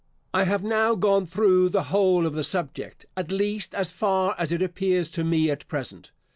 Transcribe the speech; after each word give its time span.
I 0.33 0.45
have 0.45 0.63
now 0.63 0.95
gone 0.95 1.27
through 1.27 1.69
the 1.69 1.83
whole 1.83 2.25
of 2.25 2.33
the 2.33 2.43
subject, 2.43 3.05
at 3.15 3.31
least, 3.31 3.75
as 3.75 3.91
far 3.91 4.33
as 4.39 4.51
it 4.51 4.63
appears 4.63 5.11
to 5.11 5.23
me 5.23 5.51
at 5.51 5.67
present. 5.67 6.09